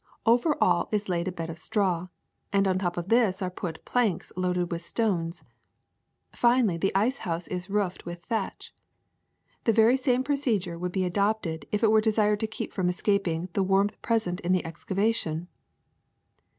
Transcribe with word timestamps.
Over 0.25 0.57
all 0.59 0.89
is 0.91 1.09
laid 1.09 1.27
a 1.27 1.31
bed 1.31 1.51
of 1.51 1.59
straw, 1.59 2.07
and 2.51 2.67
on 2.67 2.79
top 2.79 2.97
of 2.97 3.09
this 3.09 3.39
are 3.43 3.51
put 3.51 3.85
planks 3.85 4.33
loaded 4.35 4.71
with 4.71 4.81
stones. 4.81 5.43
Finally 6.31 6.77
the 6.77 6.91
ice 6.95 7.17
house 7.17 7.45
is 7.49 7.69
roofed 7.69 8.03
with 8.03 8.23
thatch. 8.25 8.73
The 9.65 9.73
very 9.73 9.97
same 9.97 10.23
procedure 10.23 10.79
would 10.79 10.91
be 10.91 11.05
adopted 11.05 11.67
if 11.71 11.83
it 11.83 11.91
were 11.91 12.01
desired 12.01 12.39
to 12.39 12.47
keep 12.47 12.73
from 12.73 12.89
escaping 12.89 13.49
the 13.53 13.61
warmth 13.61 14.01
present 14.01 14.39
in 14.39 14.53
the 14.53 14.65
excavation.' 14.65 15.47